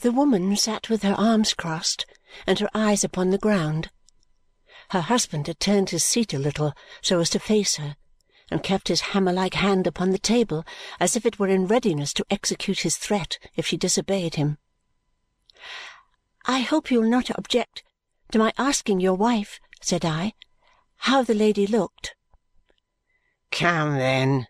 [0.00, 2.06] The woman sat with her arms crossed
[2.46, 3.90] and her eyes upon the ground.
[4.90, 7.96] Her husband had turned his seat a little so as to face her
[8.50, 10.64] and kept his hammer-like hand upon the table
[10.98, 14.56] as if it were in readiness to execute his threat if she disobeyed him.
[16.46, 17.82] "I hope you will not object
[18.32, 20.32] to my asking your wife," said I,
[20.96, 22.14] "how the lady looked."
[23.50, 24.46] "Come, then!"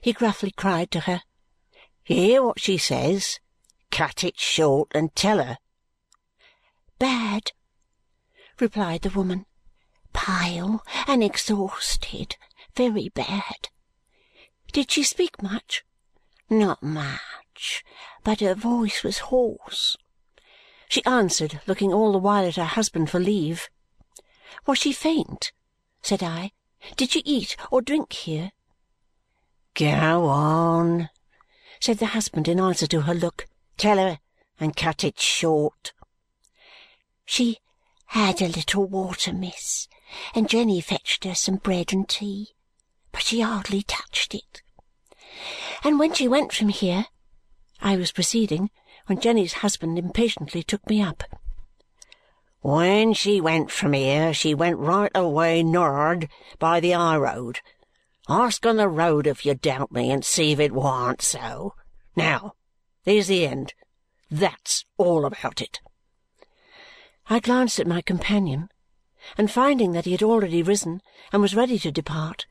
[0.00, 1.22] he gruffly cried to her.
[2.06, 3.38] "You hear what she says.
[3.92, 5.58] Cut it short and tell her."
[6.98, 7.52] "Bad,"
[8.58, 9.44] replied the woman.
[10.14, 12.38] "Pale and exhausted.
[12.74, 13.68] Very bad."
[14.72, 15.84] "Did she speak much?"
[16.48, 17.84] "Not much,
[18.24, 19.98] but her voice was hoarse."
[20.88, 23.68] She answered, looking all the while at her husband for leave.
[24.64, 25.52] "Was she faint?"
[26.00, 26.52] said I.
[26.96, 28.52] "Did she eat or drink here?"
[29.74, 31.10] "Go on,"
[31.78, 33.46] said the husband in answer to her look.
[33.82, 34.20] Tell her,
[34.60, 35.92] and cut it short."
[37.24, 37.58] "She
[38.06, 39.88] had a little water, miss,
[40.36, 42.54] and Jenny fetched her some bread and tea,
[43.10, 44.62] but she hardly touched it.
[45.82, 47.06] And when she went from here,"
[47.80, 48.70] I was proceeding,
[49.06, 51.24] when Jenny's husband impatiently took me up.
[52.60, 57.58] "When she went from here, she went right away nor'ard by the high road.
[58.28, 61.74] Ask on the road if you doubt me, and see if it warn't so.
[62.14, 62.54] Now,
[63.04, 63.74] there's the end.
[64.30, 65.80] That's all about it."
[67.28, 68.68] I glanced at my companion,
[69.36, 72.46] and finding that he had already risen and was ready to depart,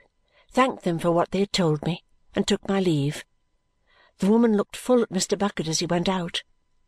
[0.50, 2.04] thanked them for what they had told me
[2.36, 3.24] and took my leave.
[4.20, 5.38] The woman looked full at Mr.
[5.38, 6.44] Bucket as he went out,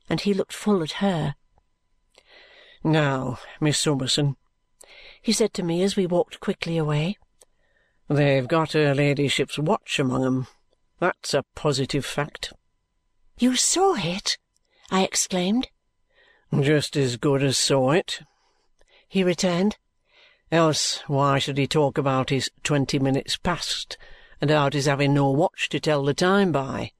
[0.09, 1.35] and he looked full at her.
[2.83, 4.37] "Now, Miss Summerson,"
[5.21, 7.17] he said to me as we walked quickly away,
[8.07, 10.47] "they've got her ladyship's watch among 'em.
[10.99, 12.53] That's a positive fact.
[13.39, 14.37] "You saw it!"
[14.91, 15.69] I exclaimed.
[16.61, 18.21] "Just as good as saw it,"
[19.07, 19.77] he returned.
[20.51, 23.97] "Else why should he talk about his twenty minutes past
[24.39, 26.91] and about his having no watch to tell the time by?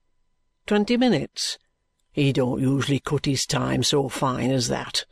[0.66, 1.60] Twenty minutes!
[2.12, 5.06] He don't usually cut his time so fine as that.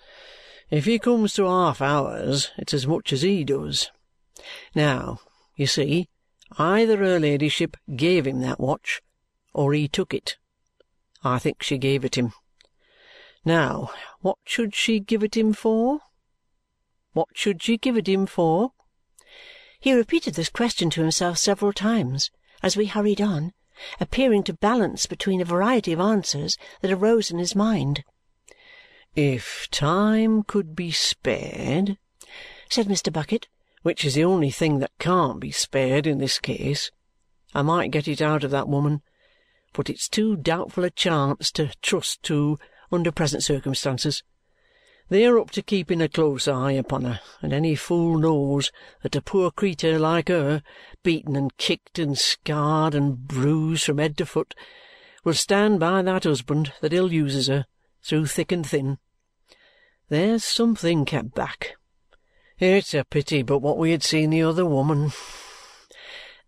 [0.72, 3.92] If he comes to half hours, it's as much as he does.
[4.74, 5.20] Now,
[5.56, 6.09] you see,
[6.58, 9.03] either her ladyship gave him that watch
[9.53, 10.38] or he took it.
[11.24, 12.34] I think she gave it him.
[13.46, 16.00] Now, what should she give it him for?
[17.14, 18.74] What should she give it him for?"
[19.80, 22.32] He repeated this question to himself several times
[22.64, 23.54] as we hurried on,
[24.00, 28.03] appearing to balance between a variety of answers that arose in his mind.
[29.16, 31.98] "If time could be spared,"
[32.70, 33.12] said Mr.
[33.12, 33.48] Bucket,
[33.82, 36.90] "which is the only thing that can't be spared in this case,
[37.53, 39.02] I might get it out of that woman
[39.74, 42.58] but it's too doubtful a chance to trust to
[42.92, 44.24] under present circumstances.
[45.09, 48.72] They're up to keeping a close eye upon her, and any fool knows
[49.04, 50.64] that a poor creetur like her,
[51.04, 54.56] beaten and kicked and scarred and bruised from head to foot,
[55.24, 57.66] will stand by that husband that ill uses her
[58.02, 58.98] through thick and thin.
[60.09, 61.76] There's something kept back.
[62.58, 65.12] It's a pity but what we had seen the other woman.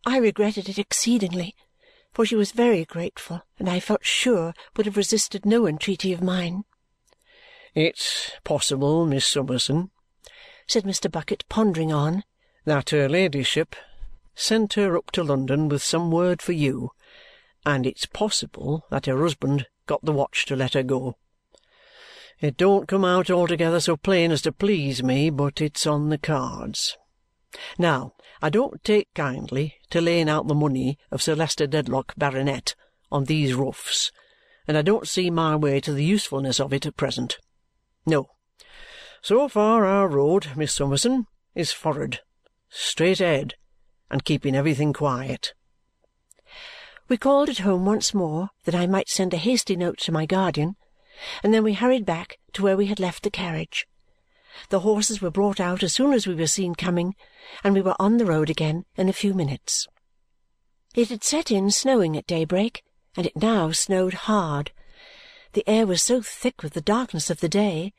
[0.05, 1.55] I regretted it exceedingly
[2.13, 6.21] for she was very grateful and I felt sure would have resisted no entreaty of
[6.21, 6.63] mine.
[7.73, 9.89] "It's possible, Miss Summerson,"
[10.67, 11.11] said Mr.
[11.11, 12.23] Bucket, pondering on,
[12.65, 13.75] "that her ladyship
[14.35, 16.91] sent her up to London with some word for you,
[17.65, 21.17] and it's possible that her husband got the watch to let her go.
[22.39, 26.17] It don't come out altogether so plain as to please me, but it's on the
[26.17, 26.97] cards.
[27.77, 32.75] Now, I don't take kindly to laying out the money of Sir Leicester Dedlock, Baronet,
[33.09, 34.11] on these roughs,
[34.67, 37.39] and I don't see my way to the usefulness of it at present.
[38.05, 38.31] No.
[39.21, 42.19] So far our road, Miss Summerson, is for'ard,
[42.67, 43.53] straight ahead,
[44.11, 45.53] and keeping everything quiet."
[47.07, 50.25] We called at home once more that I might send a hasty note to my
[50.25, 50.75] guardian,
[51.43, 53.87] and then we hurried back to where we had left the carriage.
[54.69, 57.15] The horses were brought out as soon as we were seen coming,
[57.63, 59.87] and we were on the road again in a few minutes.
[60.95, 62.83] It had set in snowing at daybreak,
[63.15, 64.71] and it now snowed hard.
[65.53, 67.93] The air was so thick with the darkness of the day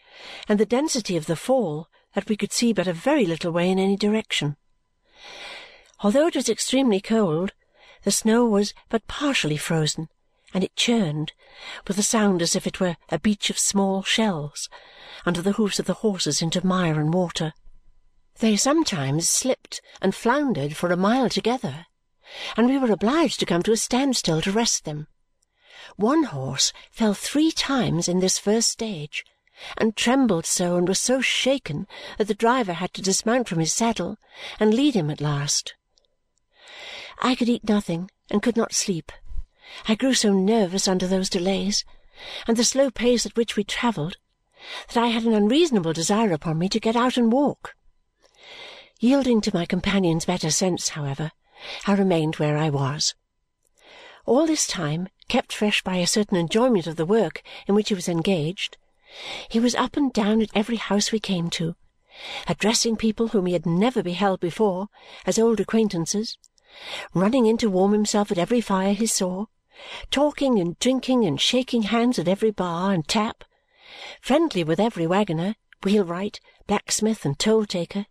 [0.48, 3.70] and the density of the fall that we could see but a very little way
[3.70, 4.56] in any direction.
[6.00, 7.52] Although it was extremely cold,
[8.02, 10.08] the snow was but partially frozen,
[10.54, 11.32] and it churned,
[11.86, 14.70] with a sound as if it were a beach of small shells,
[15.26, 17.52] under the hoofs of the horses into mire and water.
[18.38, 21.86] They sometimes slipped and floundered for a mile together,
[22.56, 25.08] and we were obliged to come to a standstill to rest them.
[25.96, 29.24] One horse fell three times in this first stage,
[29.76, 31.86] and trembled so and was so shaken
[32.18, 34.18] that the driver had to dismount from his saddle
[34.58, 35.74] and lead him at last.
[37.20, 39.12] I could eat nothing and could not sleep.
[39.86, 41.84] I grew so nervous under those delays
[42.46, 44.16] and the slow pace at which we travelled
[44.88, 47.74] that I had an unreasonable desire upon me to get out and walk.
[48.98, 51.32] Yielding to my companion's better sense, however,
[51.86, 53.14] I remained where I was.
[54.24, 57.94] All this time, kept fresh by a certain enjoyment of the work in which he
[57.94, 58.78] was engaged,
[59.48, 61.76] he was up and down at every house we came to,
[62.48, 64.88] addressing people whom he had never beheld before
[65.26, 66.38] as old acquaintances,
[67.12, 69.46] running in to warm himself at every fire he saw,
[70.10, 73.44] talking and drinking and shaking hands at every bar and tap,
[74.20, 78.06] friendly with every waggoner, wheelwright, blacksmith, and toll-taker,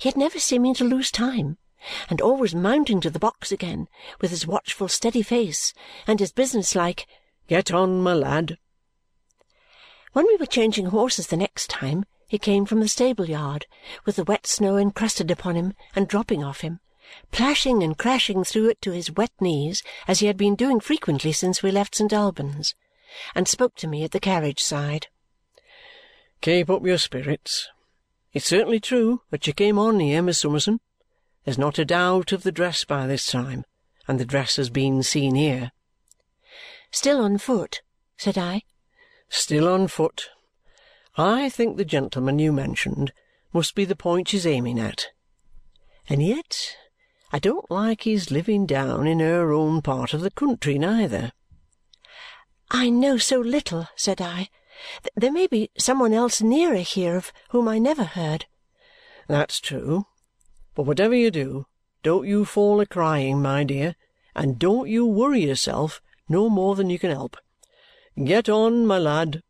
[0.00, 1.58] yet never seeming to lose time,
[2.08, 3.88] and always mounting to the box again
[4.20, 5.74] with his watchful steady face
[6.06, 7.06] and his business-like
[7.48, 8.58] "Get on, my lad!"
[10.12, 13.66] When we were changing horses the next time, he came from the stable-yard
[14.04, 16.80] with the wet snow encrusted upon him and dropping off him,
[17.30, 21.32] plashing and crashing through it to his wet knees as he had been doing frequently
[21.32, 22.12] since we left St.
[22.12, 22.74] Albans,
[23.34, 25.08] and spoke to me at the carriage-side.
[26.40, 27.68] "Keep up your spirits.
[28.32, 30.80] It's certainly true that you came on here, Miss Summerson.
[31.44, 33.64] There's not a doubt of the dress by this time,
[34.08, 35.72] and the dress has been seen here."
[36.90, 37.82] "Still on foot?"
[38.16, 38.62] said I.
[39.28, 40.28] Still on foot.
[41.16, 43.12] I think the gentleman you mentioned
[43.52, 45.08] must be the point she's aiming at.
[46.08, 46.76] And yet
[47.34, 51.32] I don't like his living down in her own part of the country neither."
[52.70, 54.50] "I know so little," said I.
[55.16, 58.44] "There may be some one else nearer here of whom I never heard."
[59.28, 60.04] "That's true.
[60.74, 61.66] But whatever you do,
[62.02, 63.96] don't you fall a crying, my dear,
[64.34, 67.38] and don't you worry yourself no more than you can help.
[68.22, 69.42] Get on, my lad!"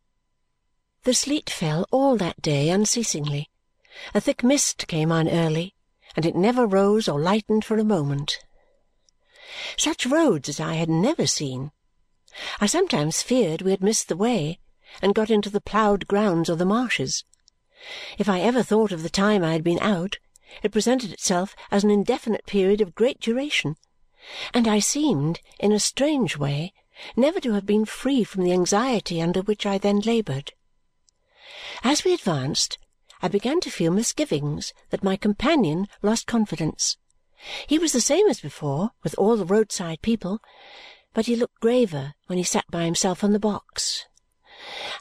[1.02, 3.50] The sleet fell all that day unceasingly.
[4.14, 5.74] A thick mist came on early,
[6.16, 8.38] and it never rose or lightened for a moment.
[9.76, 11.72] Such roads as I had never seen!
[12.60, 14.58] I sometimes feared we had missed the way
[15.00, 17.24] and got into the ploughed grounds or the marshes.
[18.18, 20.18] If I ever thought of the time I had been out,
[20.62, 23.76] it presented itself as an indefinite period of great duration,
[24.54, 26.72] and I seemed, in a strange way,
[27.16, 30.52] never to have been free from the anxiety under which I then laboured.
[31.82, 32.78] As we advanced,
[33.22, 36.96] I began to feel misgivings that my companion lost confidence.
[37.68, 40.40] He was the same as before with all the roadside people,
[41.14, 44.06] but he looked graver when he sat by himself on the box.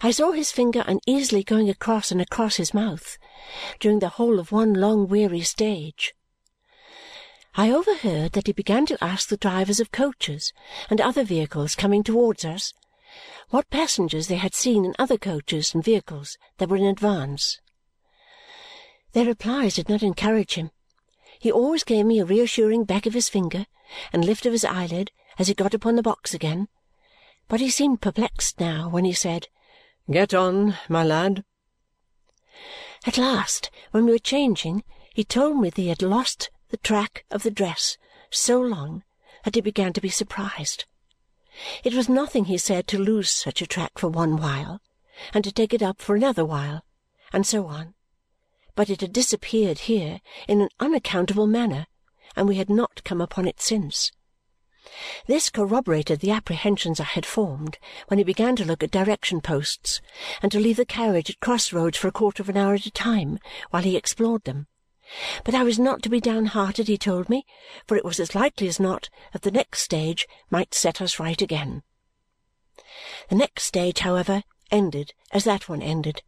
[0.02, 3.18] I saw his finger uneasily going across and across his mouth
[3.80, 6.14] during the whole of one long weary stage.
[7.56, 10.54] I overheard that he began to ask the drivers of coaches
[10.90, 12.74] and other vehicles coming towards us
[13.50, 17.60] what passengers they had seen in other coaches and vehicles that were in advance.
[19.14, 20.72] Their replies did not encourage him.
[21.40, 23.66] He always gave me a reassuring beck of his finger
[24.14, 26.68] and lift of his eyelid as he got upon the box again,
[27.48, 29.50] but he seemed perplexed now when he said,
[30.10, 31.44] "Get on, my lad!"
[33.06, 34.84] At last, when we were changing,
[35.14, 37.98] he told me that he had lost the track of the dress
[38.30, 39.04] so long
[39.44, 40.86] that he began to be surprised.
[41.84, 44.80] It was nothing, he said, to lose such a track for one while,
[45.34, 46.86] and to take it up for another while,
[47.34, 47.94] and so on,
[48.76, 51.88] but it had disappeared here in an unaccountable manner,
[52.36, 54.12] and we had not come upon it since.
[55.28, 60.02] This corroborated the apprehensions I had formed when he began to look at direction posts
[60.42, 62.86] and to leave the carriage at cross roads for a quarter of an hour at
[62.86, 63.38] a time
[63.70, 64.68] while he explored them.
[65.44, 67.46] But I was not to be downhearted, he told me,
[67.86, 71.42] for it was as likely as not that the next stage might set us right
[71.42, 71.84] again.
[73.30, 76.24] The next stage, however, ended as that one ended.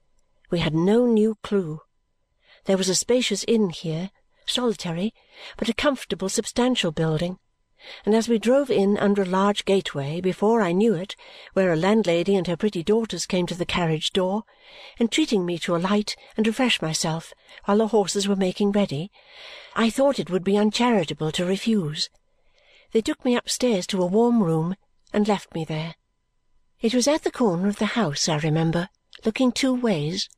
[0.51, 1.81] We had no new clue.
[2.65, 4.11] There was a spacious inn here,
[4.45, 5.13] solitary,
[5.57, 7.39] but a comfortable substantial building
[8.05, 11.15] and as we drove in under a large gateway, before I knew it,
[11.51, 14.43] where a landlady and her pretty daughters came to the carriage door,
[14.99, 17.33] entreating me to alight and refresh myself
[17.65, 19.11] while the horses were making ready,
[19.75, 22.09] I thought it would be uncharitable to refuse.
[22.91, 24.75] They took me upstairs to a warm room
[25.11, 25.95] and left me there.
[26.79, 28.89] It was at the corner of the house, I remember,
[29.25, 30.29] looking two ways.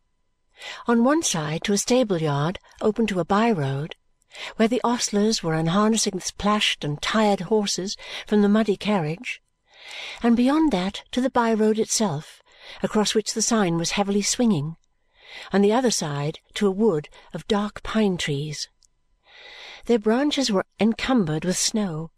[0.88, 3.95] On one side to a stable-yard open to a by-road,
[4.55, 9.41] where the ostlers were unharnessing the splashed and tired horses from the muddy carriage,
[10.24, 12.41] and beyond that to the by-road itself,
[12.81, 14.77] across which the sign was heavily swinging,
[15.51, 18.69] on the other side to a wood of dark pine trees.
[19.85, 22.12] Their branches were encumbered with snow,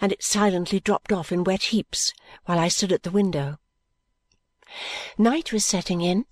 [0.00, 2.12] and it silently dropped off in wet heaps
[2.44, 3.58] while I stood at the window.
[5.16, 6.26] Night was setting in,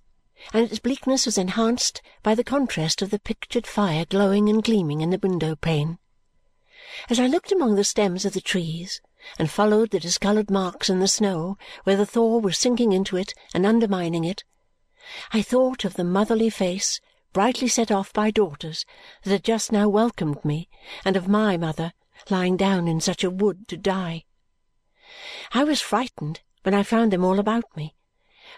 [0.52, 5.00] and its bleakness was enhanced by the contrast of the pictured fire glowing and gleaming
[5.00, 5.98] in the window-pane.
[7.08, 9.00] As I looked among the stems of the trees
[9.38, 13.32] and followed the discoloured marks in the snow where the thaw was sinking into it
[13.54, 14.44] and undermining it,
[15.32, 17.00] I thought of the motherly face
[17.32, 18.86] brightly set off by daughters
[19.22, 20.68] that had just now welcomed me
[21.04, 21.92] and of my mother
[22.30, 24.24] lying down in such a wood to die.
[25.52, 27.94] I was frightened when I found them all about me,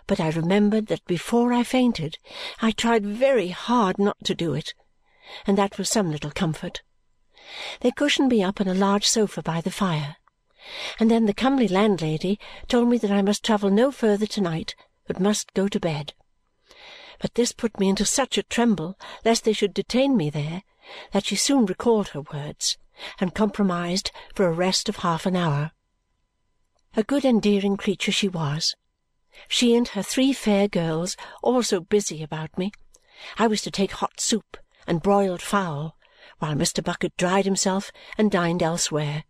[0.06, 2.18] but I remembered that before I fainted
[2.60, 4.74] I tried very hard not to do it,
[5.46, 6.82] and that was some little comfort.
[7.80, 10.16] They cushioned me up on a large sofa by the fire,
[10.98, 12.38] and then the comely landlady
[12.68, 14.74] told me that I must travel no further to night,
[15.06, 16.14] but must go to bed.
[17.18, 20.62] But this put me into such a tremble lest they should detain me there
[21.12, 22.76] that she soon recalled her words
[23.20, 25.72] and compromised for a rest of half an hour.
[26.96, 28.74] A good endearing creature she was.
[29.48, 32.72] She and her three fair girls also busy about me.
[33.38, 35.96] I was to take hot soup and broiled fowl
[36.38, 36.82] while Mr.
[36.82, 39.24] Bucket dried himself and dined elsewhere.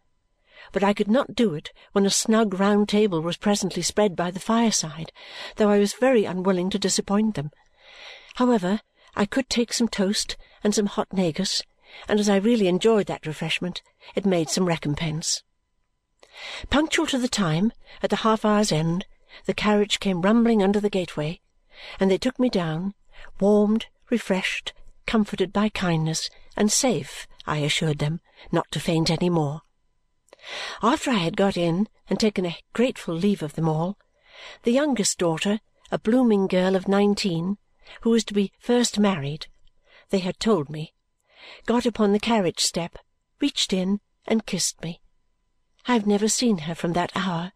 [0.72, 4.30] But I could not do it when a snug round table was presently spread by
[4.30, 5.12] the fireside,
[5.56, 7.50] though I was very unwilling to disappoint them.
[8.34, 8.80] However,
[9.14, 11.62] I could take some toast and some hot negus
[12.08, 13.82] and as I really enjoyed that refreshment,
[14.14, 15.42] it made some recompense.
[16.70, 17.72] Punctual to the time,
[18.02, 19.06] at the half-hour's end,
[19.44, 21.40] the carriage came rumbling under the gateway,
[22.00, 22.94] and they took me down,
[23.38, 24.72] warmed, refreshed,
[25.06, 29.62] comforted by kindness, and safe, I assured them, not to faint any more.
[30.82, 33.98] After I had got in and taken a grateful leave of them all,
[34.62, 37.58] the youngest daughter, a blooming girl of nineteen,
[38.02, 39.46] who was to be first married,
[40.10, 40.94] they had told me,
[41.66, 42.98] got upon the carriage step,
[43.40, 45.00] reached in, and kissed me.
[45.86, 47.52] I have never seen her from that hour,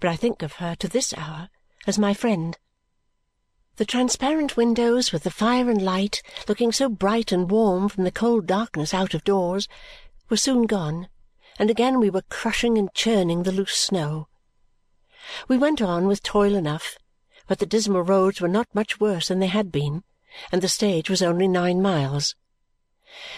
[0.00, 1.48] but I think of her to this hour
[1.86, 2.58] as my friend.
[3.76, 8.10] The transparent windows, with the fire and light looking so bright and warm from the
[8.10, 9.68] cold darkness out of doors,
[10.28, 11.08] were soon gone,
[11.58, 14.28] and again we were crushing and churning the loose snow.
[15.48, 16.96] We went on with toil enough,
[17.46, 20.04] but the dismal roads were not much worse than they had been,
[20.50, 22.34] and the stage was only nine miles.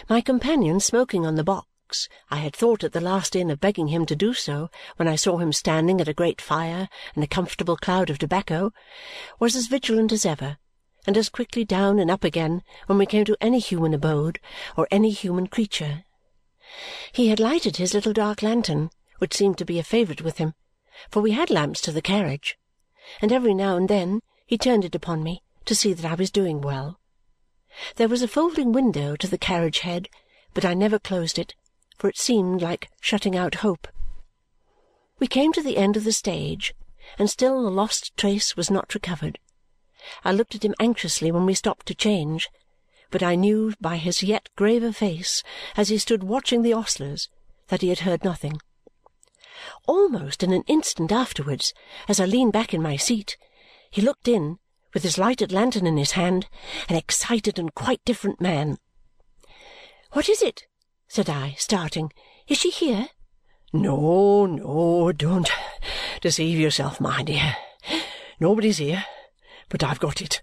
[0.09, 1.67] My companion smoking on the box
[2.31, 5.17] I had thought at the last inn of begging him to do so when I
[5.17, 8.73] saw him standing at a great fire and a comfortable cloud of tobacco
[9.39, 10.59] was as vigilant as ever
[11.07, 14.39] and as quickly down and up again when we came to any human abode
[14.77, 16.05] or any human creature.
[17.13, 20.53] He had lighted his little dark lantern, which seemed to be a favourite with him,
[21.11, 22.59] for we had lamps to the carriage,
[23.23, 26.31] and every now and then he turned it upon me to see that I was
[26.31, 27.01] doing well.
[27.97, 30.11] There was a folding window to the carriage head,
[30.53, 31.55] but I never closed it,
[31.99, 33.89] for it seemed like shutting out hope.
[35.19, 36.75] We came to the end of the stage,
[37.19, 39.39] and still the lost trace was not recovered.
[40.25, 42.49] I looked at him anxiously when we stopped to change,
[43.11, 45.43] but I knew by his yet graver face
[45.77, 47.29] as he stood watching the ostlers
[47.69, 48.61] that he had heard nothing.
[49.87, 51.75] Almost in an instant afterwards,
[52.07, 53.37] as I leaned back in my seat,
[53.91, 54.59] he looked in
[54.95, 56.49] with his lighted lantern in his hand,
[56.89, 58.79] an excited and quite different man.
[60.13, 60.67] "What is it?"
[61.09, 62.13] Said I, starting.
[62.47, 63.09] "Is she here?"
[63.73, 65.51] "No, no, don't
[66.21, 67.57] deceive yourself, my dear.
[68.39, 69.05] Nobody's here,
[69.69, 70.43] but I've got it."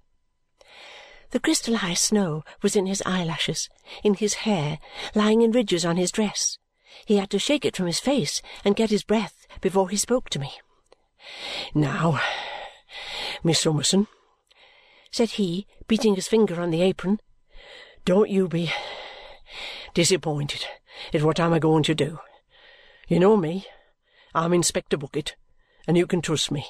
[1.29, 3.69] The crystallized snow was in his eyelashes,
[4.03, 4.79] in his hair,
[5.13, 6.57] lying in ridges on his dress.
[7.05, 10.29] He had to shake it from his face and get his breath before he spoke
[10.29, 10.51] to me.
[11.73, 12.21] "Now,
[13.43, 14.07] Miss Summerson
[15.11, 17.19] said he, beating his finger on the apron.
[18.03, 18.71] "Don't you be
[19.95, 20.67] disappointed
[21.13, 22.19] at what I'm a going to do.
[23.07, 23.65] You know me.
[24.35, 25.37] I'm Inspector Bucket,
[25.87, 26.67] and you can trust me.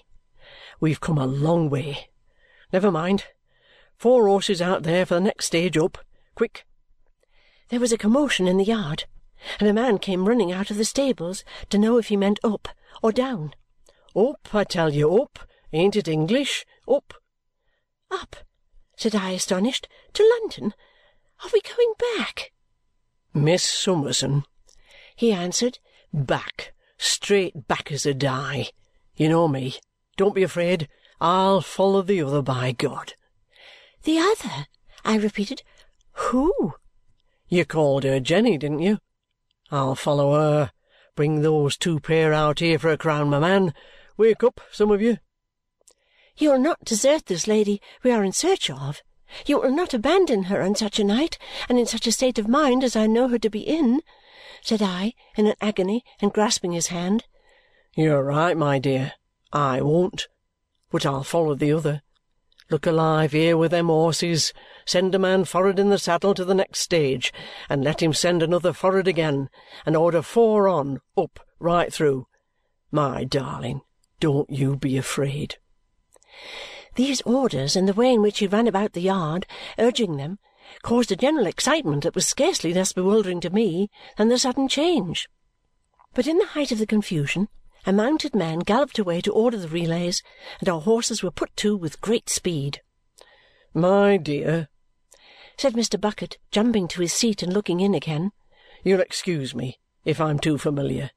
[0.79, 2.09] We've come a long way.
[2.71, 3.25] Never mind.
[3.97, 5.97] Four horses out there for the next stage up.
[6.35, 6.67] Quick!"
[7.69, 9.05] There was a commotion in the yard,
[9.59, 12.67] and a man came running out of the stables to know if he meant up
[13.01, 13.55] or down.
[14.15, 15.39] "Up, I tell you, up!
[15.73, 16.63] Ain't it English?
[16.87, 17.15] Up!
[18.11, 18.35] "Up!"
[18.95, 19.87] said I, astonished.
[20.13, 20.75] "To London!
[21.43, 22.51] Are we going back?"
[23.37, 24.45] "Miss Summerson,"
[25.13, 25.79] he answered,
[26.13, 28.69] "back, straight back as a die.
[29.17, 29.75] You know me.
[30.15, 30.87] Don't be afraid.
[31.19, 33.15] I'll follow the other, by God!"
[34.03, 34.67] "The other?"
[35.03, 35.63] I repeated.
[36.13, 36.75] "Who?"
[37.49, 38.99] "You called her Jenny, didn't you?
[39.69, 40.71] I'll follow her.
[41.15, 43.73] Bring those two pair out here for a crown, my man.
[44.15, 45.17] Wake up, some of you.
[46.37, 49.01] You will not desert this lady we are in search of.
[49.45, 51.37] You will not abandon her on such a night
[51.67, 54.01] and in such a state of mind as I know her to be in,"
[54.61, 57.25] said I, in an agony, and grasping his hand.
[57.95, 59.13] You're right, my dear.
[59.53, 60.27] I won't.
[60.91, 62.01] But I'll follow the other.
[62.69, 64.51] Look alive here with them horses.
[64.85, 67.31] Send a man for'ard in the saddle to the next stage,
[67.69, 69.49] and let him send another for'ard again,
[69.85, 72.27] and order four on, up, right through.
[72.91, 73.81] My darling,
[74.19, 75.57] don't you be afraid.
[76.95, 79.45] These orders and the way in which he ran about the yard,
[79.77, 80.39] urging them,
[80.81, 85.27] caused a general excitement that was scarcely less bewildering to me than the sudden change.
[86.13, 87.49] But in the height of the confusion,
[87.85, 90.23] a mounted man galloped away to order the relays,
[90.59, 92.81] and our horses were put to with great speed.
[93.73, 94.69] My dear,
[95.57, 95.99] said Mr.
[95.99, 98.31] Bucket, jumping to his seat and looking in again,
[98.83, 101.11] you'll excuse me if I'm too familiar.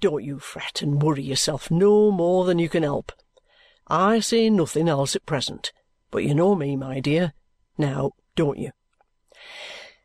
[0.00, 3.12] Don't you fret and worry yourself no more than you can help.
[3.92, 5.70] I say nothing else at present,
[6.10, 7.34] but you know me, my dear.
[7.76, 8.70] Now, don't you?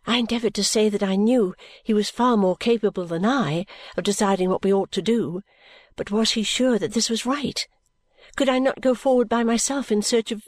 [0.06, 3.65] I endeavoured to say that I knew he was far more capable than I
[3.96, 5.41] of deciding what we ought to do,
[5.96, 7.65] but was he sure that this was right?
[8.36, 10.44] Could I not go forward by myself in search of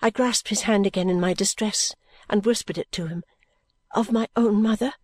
[0.00, 1.94] I grasped his hand again in my distress
[2.30, 3.24] and whispered it to him.
[3.94, 4.94] Of my own mother?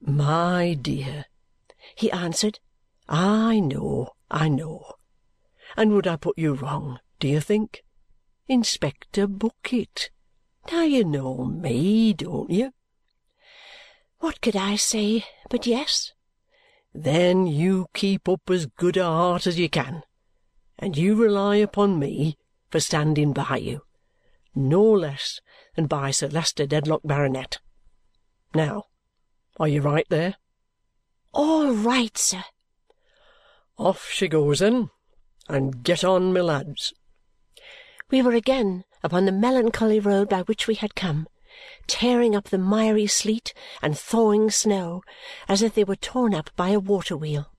[0.00, 1.26] My dear,
[1.94, 2.60] he answered,
[3.10, 4.94] I know, I know.
[5.76, 7.82] And would I put you wrong, do you think?
[8.48, 10.10] Inspector Bucket.
[10.70, 12.72] Now you know me, don't you?
[14.18, 16.12] What could I say but yes?
[16.92, 20.02] Then you keep up as good a heart as you can,
[20.78, 22.36] and you rely upon me
[22.68, 23.82] for standing by you,
[24.54, 25.40] no less
[25.76, 27.58] than by Sir Leicester Dedlock, Baronet.
[28.54, 28.84] Now,
[29.58, 30.34] are you right there?
[31.32, 32.44] All right, sir.
[33.78, 34.90] Off she goes, then,
[35.54, 36.92] and get on, my lads.
[38.10, 41.26] We were again upon the melancholy road by which we had come
[41.86, 43.52] tearing up the miry sleet
[43.82, 45.02] and thawing snow
[45.48, 47.49] as if they were torn up by a water-wheel.